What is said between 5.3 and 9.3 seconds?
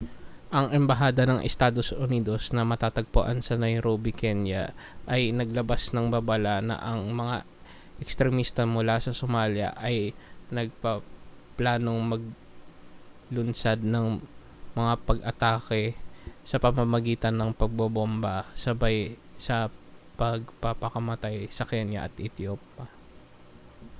naglabas na ng babala na ang mga ekstremista mula sa